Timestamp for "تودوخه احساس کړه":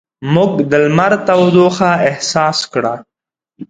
1.27-2.93